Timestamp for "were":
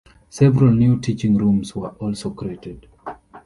1.75-1.89